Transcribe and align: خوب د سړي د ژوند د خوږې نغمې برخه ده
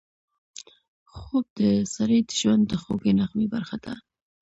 خوب 1.15 1.45
د 1.59 1.61
سړي 1.95 2.19
د 2.27 2.31
ژوند 2.39 2.63
د 2.67 2.73
خوږې 2.81 3.11
نغمې 3.19 3.47
برخه 3.53 3.77
ده 3.83 3.93